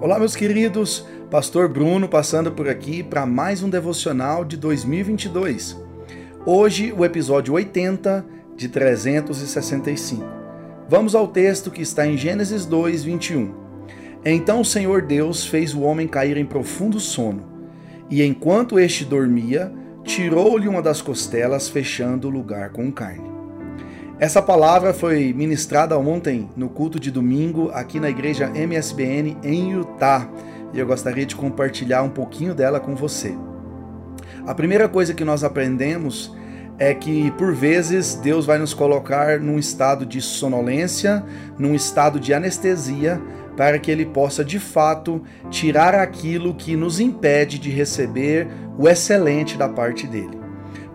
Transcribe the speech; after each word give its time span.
Olá, 0.00 0.16
meus 0.16 0.36
queridos. 0.36 1.04
Pastor 1.28 1.68
Bruno 1.68 2.08
passando 2.08 2.52
por 2.52 2.68
aqui 2.68 3.02
para 3.02 3.26
mais 3.26 3.64
um 3.64 3.68
devocional 3.68 4.44
de 4.44 4.56
2022. 4.56 5.76
Hoje, 6.46 6.94
o 6.96 7.04
episódio 7.04 7.54
80 7.54 8.24
de 8.54 8.68
365. 8.68 10.24
Vamos 10.88 11.16
ao 11.16 11.26
texto 11.26 11.68
que 11.68 11.82
está 11.82 12.06
em 12.06 12.16
Gênesis 12.16 12.64
2, 12.64 13.02
21. 13.02 13.52
Então 14.24 14.60
o 14.60 14.64
Senhor 14.64 15.02
Deus 15.02 15.44
fez 15.44 15.74
o 15.74 15.80
homem 15.80 16.06
cair 16.06 16.36
em 16.36 16.46
profundo 16.46 17.00
sono, 17.00 17.44
e 18.08 18.22
enquanto 18.22 18.78
este 18.78 19.04
dormia, 19.04 19.72
tirou-lhe 20.04 20.68
uma 20.68 20.80
das 20.80 21.02
costelas, 21.02 21.68
fechando 21.68 22.28
o 22.28 22.30
lugar 22.30 22.70
com 22.70 22.92
carne. 22.92 23.37
Essa 24.20 24.42
palavra 24.42 24.92
foi 24.92 25.32
ministrada 25.32 25.96
ontem 25.96 26.50
no 26.56 26.68
culto 26.68 26.98
de 26.98 27.08
domingo 27.08 27.70
aqui 27.72 28.00
na 28.00 28.10
igreja 28.10 28.50
MSBN 28.52 29.36
em 29.44 29.74
Utah 29.74 30.28
e 30.74 30.78
eu 30.80 30.84
gostaria 30.84 31.24
de 31.24 31.36
compartilhar 31.36 32.02
um 32.02 32.08
pouquinho 32.08 32.52
dela 32.52 32.80
com 32.80 32.96
você. 32.96 33.32
A 34.44 34.52
primeira 34.52 34.88
coisa 34.88 35.14
que 35.14 35.24
nós 35.24 35.44
aprendemos 35.44 36.36
é 36.80 36.92
que 36.92 37.30
por 37.32 37.54
vezes 37.54 38.16
Deus 38.16 38.44
vai 38.44 38.58
nos 38.58 38.74
colocar 38.74 39.38
num 39.38 39.56
estado 39.56 40.04
de 40.04 40.20
sonolência, 40.20 41.24
num 41.56 41.72
estado 41.72 42.18
de 42.18 42.34
anestesia, 42.34 43.22
para 43.56 43.78
que 43.78 43.88
Ele 43.88 44.04
possa 44.04 44.44
de 44.44 44.58
fato 44.58 45.22
tirar 45.48 45.94
aquilo 45.94 46.54
que 46.54 46.74
nos 46.74 46.98
impede 46.98 47.56
de 47.56 47.70
receber 47.70 48.48
o 48.76 48.88
excelente 48.88 49.56
da 49.56 49.68
parte 49.68 50.08
dele. 50.08 50.37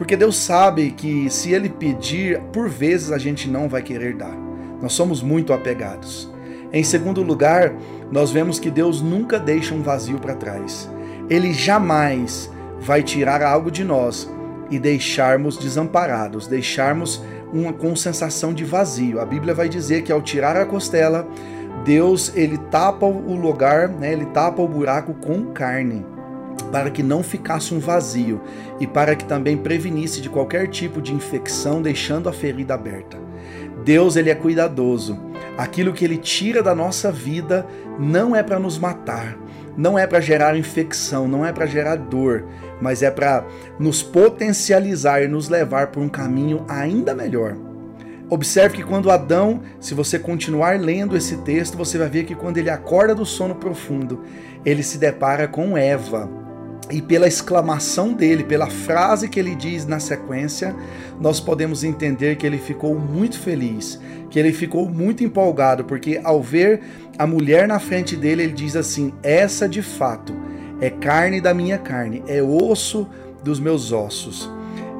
Porque 0.00 0.16
Deus 0.16 0.36
sabe 0.36 0.92
que 0.92 1.28
se 1.28 1.52
Ele 1.52 1.68
pedir, 1.68 2.40
por 2.54 2.70
vezes 2.70 3.12
a 3.12 3.18
gente 3.18 3.50
não 3.50 3.68
vai 3.68 3.82
querer 3.82 4.14
dar. 4.14 4.34
Nós 4.80 4.94
somos 4.94 5.22
muito 5.22 5.52
apegados. 5.52 6.26
Em 6.72 6.82
segundo 6.82 7.22
lugar, 7.22 7.74
nós 8.10 8.30
vemos 8.30 8.58
que 8.58 8.70
Deus 8.70 9.02
nunca 9.02 9.38
deixa 9.38 9.74
um 9.74 9.82
vazio 9.82 10.18
para 10.18 10.34
trás. 10.34 10.90
Ele 11.28 11.52
jamais 11.52 12.50
vai 12.80 13.02
tirar 13.02 13.42
algo 13.42 13.70
de 13.70 13.84
nós 13.84 14.26
e 14.70 14.78
deixarmos 14.78 15.58
desamparados, 15.58 16.46
deixarmos 16.46 17.22
uma 17.52 17.70
com 17.70 17.94
sensação 17.94 18.54
de 18.54 18.64
vazio. 18.64 19.20
A 19.20 19.26
Bíblia 19.26 19.52
vai 19.52 19.68
dizer 19.68 20.00
que 20.00 20.10
ao 20.10 20.22
tirar 20.22 20.56
a 20.56 20.64
costela, 20.64 21.28
Deus 21.84 22.32
ele 22.34 22.56
tapa 22.56 23.04
o 23.04 23.36
lugar, 23.36 23.90
né, 23.90 24.14
ele 24.14 24.24
tapa 24.24 24.62
o 24.62 24.66
buraco 24.66 25.12
com 25.12 25.52
carne 25.52 26.06
para 26.60 26.90
que 26.90 27.02
não 27.02 27.22
ficasse 27.22 27.74
um 27.74 27.78
vazio 27.78 28.40
e 28.78 28.86
para 28.86 29.14
que 29.14 29.24
também 29.24 29.56
prevenisse 29.56 30.20
de 30.20 30.28
qualquer 30.28 30.68
tipo 30.68 31.00
de 31.00 31.14
infecção, 31.14 31.80
deixando 31.80 32.28
a 32.28 32.32
ferida 32.32 32.74
aberta. 32.74 33.18
Deus 33.84 34.16
ele 34.16 34.30
é 34.30 34.34
cuidadoso. 34.34 35.18
Aquilo 35.56 35.92
que 35.92 36.04
ele 36.04 36.16
tira 36.16 36.62
da 36.62 36.74
nossa 36.74 37.10
vida 37.10 37.66
não 37.98 38.34
é 38.34 38.42
para 38.42 38.58
nos 38.58 38.78
matar, 38.78 39.36
não 39.76 39.98
é 39.98 40.06
para 40.06 40.20
gerar 40.20 40.56
infecção, 40.56 41.26
não 41.26 41.44
é 41.44 41.52
para 41.52 41.66
gerar 41.66 41.96
dor, 41.96 42.46
mas 42.80 43.02
é 43.02 43.10
para 43.10 43.44
nos 43.78 44.02
potencializar 44.02 45.22
e 45.22 45.28
nos 45.28 45.48
levar 45.48 45.88
por 45.88 46.02
um 46.02 46.08
caminho 46.08 46.64
ainda 46.68 47.14
melhor. 47.14 47.56
Observe 48.28 48.76
que 48.76 48.84
quando 48.84 49.10
Adão, 49.10 49.60
se 49.80 49.92
você 49.92 50.16
continuar 50.16 50.78
lendo 50.78 51.16
esse 51.16 51.38
texto, 51.38 51.76
você 51.76 51.98
vai 51.98 52.08
ver 52.08 52.24
que 52.24 52.34
quando 52.34 52.58
ele 52.58 52.70
acorda 52.70 53.12
do 53.12 53.26
sono 53.26 53.56
profundo, 53.56 54.22
ele 54.64 54.84
se 54.84 54.98
depara 54.98 55.48
com 55.48 55.76
Eva 55.76 56.39
e 56.90 57.00
pela 57.00 57.28
exclamação 57.28 58.12
dele, 58.12 58.42
pela 58.42 58.66
frase 58.66 59.28
que 59.28 59.38
ele 59.38 59.54
diz 59.54 59.86
na 59.86 60.00
sequência, 60.00 60.74
nós 61.20 61.40
podemos 61.40 61.84
entender 61.84 62.36
que 62.36 62.46
ele 62.46 62.58
ficou 62.58 62.98
muito 62.98 63.38
feliz, 63.38 64.00
que 64.28 64.38
ele 64.38 64.52
ficou 64.52 64.88
muito 64.88 65.22
empolgado, 65.22 65.84
porque 65.84 66.20
ao 66.22 66.42
ver 66.42 66.80
a 67.18 67.26
mulher 67.26 67.68
na 67.68 67.78
frente 67.78 68.16
dele, 68.16 68.44
ele 68.44 68.52
diz 68.52 68.74
assim: 68.76 69.12
Essa 69.22 69.68
de 69.68 69.82
fato 69.82 70.34
é 70.80 70.90
carne 70.90 71.40
da 71.40 71.52
minha 71.54 71.78
carne, 71.78 72.22
é 72.26 72.42
osso 72.42 73.06
dos 73.44 73.60
meus 73.60 73.92
ossos. 73.92 74.50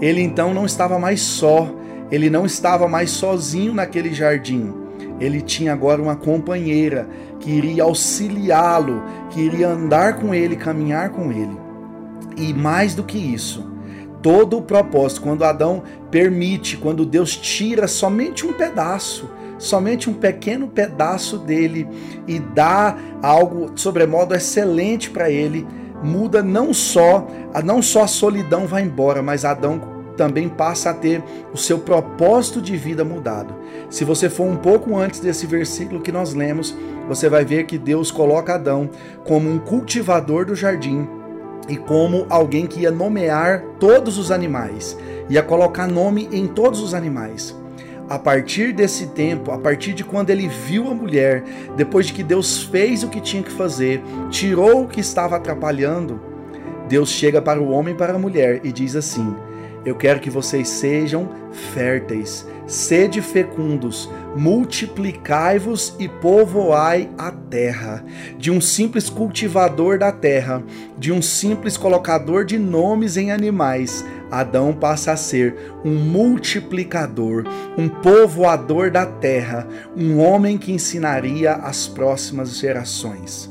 Ele 0.00 0.20
então 0.20 0.54
não 0.54 0.64
estava 0.64 0.98
mais 0.98 1.20
só, 1.20 1.70
ele 2.10 2.30
não 2.30 2.46
estava 2.46 2.88
mais 2.88 3.10
sozinho 3.10 3.74
naquele 3.74 4.12
jardim. 4.12 4.72
Ele 5.20 5.42
tinha 5.42 5.72
agora 5.72 6.00
uma 6.00 6.16
companheira 6.16 7.06
que 7.38 7.50
iria 7.50 7.82
auxiliá-lo, 7.82 9.02
que 9.30 9.40
iria 9.40 9.68
andar 9.68 10.16
com 10.16 10.34
ele, 10.34 10.56
caminhar 10.56 11.10
com 11.10 11.30
ele. 11.30 11.69
E 12.40 12.54
mais 12.54 12.94
do 12.94 13.04
que 13.04 13.18
isso, 13.18 13.70
todo 14.22 14.56
o 14.56 14.62
propósito, 14.62 15.20
quando 15.20 15.44
Adão 15.44 15.82
permite, 16.10 16.78
quando 16.78 17.04
Deus 17.04 17.36
tira 17.36 17.86
somente 17.86 18.46
um 18.46 18.54
pedaço, 18.54 19.28
somente 19.58 20.08
um 20.08 20.14
pequeno 20.14 20.66
pedaço 20.66 21.36
dele 21.36 21.86
e 22.26 22.38
dá 22.38 22.96
algo 23.22 23.72
sobremodo 23.76 24.34
excelente 24.34 25.10
para 25.10 25.30
ele, 25.30 25.66
muda 26.02 26.42
não 26.42 26.72
só, 26.72 27.28
não 27.62 27.82
só 27.82 28.04
a 28.04 28.08
solidão 28.08 28.66
vai 28.66 28.84
embora, 28.84 29.22
mas 29.22 29.44
Adão 29.44 30.00
também 30.16 30.48
passa 30.48 30.90
a 30.90 30.94
ter 30.94 31.22
o 31.52 31.58
seu 31.58 31.78
propósito 31.78 32.62
de 32.62 32.74
vida 32.74 33.04
mudado. 33.04 33.54
Se 33.90 34.02
você 34.02 34.30
for 34.30 34.44
um 34.44 34.56
pouco 34.56 34.96
antes 34.96 35.20
desse 35.20 35.46
versículo 35.46 36.00
que 36.00 36.10
nós 36.10 36.32
lemos, 36.32 36.74
você 37.06 37.28
vai 37.28 37.44
ver 37.44 37.64
que 37.64 37.76
Deus 37.76 38.10
coloca 38.10 38.54
Adão 38.54 38.88
como 39.26 39.50
um 39.50 39.58
cultivador 39.58 40.46
do 40.46 40.54
jardim 40.54 41.19
e 41.68 41.76
como 41.76 42.26
alguém 42.28 42.66
que 42.66 42.80
ia 42.80 42.90
nomear 42.90 43.62
todos 43.78 44.18
os 44.18 44.30
animais, 44.30 44.96
ia 45.28 45.42
colocar 45.42 45.86
nome 45.86 46.28
em 46.32 46.46
todos 46.46 46.80
os 46.80 46.94
animais. 46.94 47.56
A 48.08 48.18
partir 48.18 48.72
desse 48.72 49.06
tempo, 49.06 49.52
a 49.52 49.58
partir 49.58 49.92
de 49.92 50.02
quando 50.02 50.30
ele 50.30 50.48
viu 50.48 50.88
a 50.88 50.94
mulher, 50.94 51.44
depois 51.76 52.06
de 52.06 52.12
que 52.12 52.24
Deus 52.24 52.64
fez 52.64 53.04
o 53.04 53.08
que 53.08 53.20
tinha 53.20 53.42
que 53.42 53.52
fazer, 53.52 54.02
tirou 54.30 54.82
o 54.82 54.88
que 54.88 54.98
estava 54.98 55.36
atrapalhando, 55.36 56.20
Deus 56.88 57.10
chega 57.10 57.40
para 57.40 57.62
o 57.62 57.70
homem 57.70 57.94
e 57.94 57.96
para 57.96 58.14
a 58.14 58.18
mulher 58.18 58.62
e 58.64 58.72
diz 58.72 58.96
assim: 58.96 59.32
Eu 59.84 59.94
quero 59.94 60.18
que 60.18 60.28
vocês 60.28 60.68
sejam 60.68 61.28
férteis, 61.72 62.44
sede 62.70 63.20
fecundos, 63.20 64.08
multiplicai-vos 64.36 65.96
e 65.98 66.08
povoai 66.08 67.10
a 67.18 67.32
terra. 67.32 68.04
De 68.38 68.50
um 68.50 68.60
simples 68.60 69.10
cultivador 69.10 69.98
da 69.98 70.12
terra, 70.12 70.62
de 70.96 71.10
um 71.10 71.20
simples 71.20 71.76
colocador 71.76 72.44
de 72.44 72.58
nomes 72.58 73.16
em 73.16 73.32
animais, 73.32 74.04
Adão 74.30 74.72
passa 74.72 75.10
a 75.10 75.16
ser 75.16 75.56
um 75.84 75.96
multiplicador, 75.96 77.44
um 77.76 77.88
povoador 77.88 78.88
da 78.90 79.04
terra, 79.04 79.66
um 79.96 80.20
homem 80.20 80.56
que 80.56 80.70
ensinaria 80.70 81.54
as 81.54 81.88
próximas 81.88 82.56
gerações. 82.56 83.50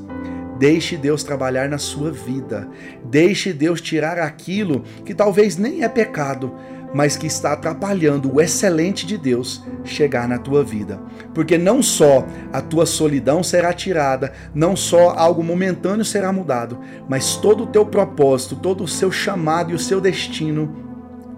Deixe 0.57 0.97
Deus 0.97 1.24
trabalhar 1.24 1.69
na 1.69 1.78
sua 1.78 2.12
vida. 2.12 2.68
Deixe 3.06 3.53
Deus 3.53 3.80
tirar 3.80 4.19
aquilo 4.19 4.84
que 5.06 5.13
talvez 5.13 5.56
nem 5.56 5.84
é 5.84 5.88
pecado, 5.88 6.53
mas 6.94 7.16
que 7.16 7.27
está 7.27 7.53
atrapalhando 7.53 8.33
o 8.33 8.41
excelente 8.41 9.05
de 9.05 9.17
Deus 9.17 9.63
chegar 9.83 10.27
na 10.27 10.38
tua 10.38 10.63
vida. 10.63 11.00
Porque 11.33 11.57
não 11.57 11.81
só 11.81 12.25
a 12.51 12.61
tua 12.61 12.85
solidão 12.85 13.44
será 13.44 13.72
tirada, 13.73 14.33
não 14.53 14.75
só 14.75 15.11
algo 15.11 15.44
momentâneo 15.44 16.03
será 16.03 16.31
mudado, 16.31 16.79
mas 17.07 17.35
todo 17.35 17.63
o 17.63 17.67
teu 17.67 17.85
propósito, 17.85 18.55
todo 18.55 18.83
o 18.83 18.88
seu 18.88 19.11
chamado 19.11 19.72
e 19.72 19.75
o 19.75 19.79
seu 19.79 20.01
destino 20.01 20.75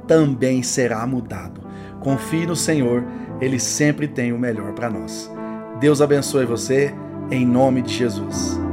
também 0.07 0.63
será 0.63 1.05
mudado. 1.05 1.61
Confie 1.99 2.45
no 2.45 2.55
Senhor, 2.55 3.03
ele 3.39 3.59
sempre 3.59 4.07
tem 4.07 4.33
o 4.33 4.39
melhor 4.39 4.73
para 4.73 4.89
nós. 4.89 5.29
Deus 5.79 6.01
abençoe 6.01 6.45
você, 6.45 6.93
em 7.29 7.45
nome 7.45 7.81
de 7.81 7.93
Jesus. 7.93 8.70